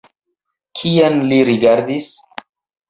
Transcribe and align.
Kien 0.81 1.21
li 1.29 1.41
rigardis? 1.51 2.13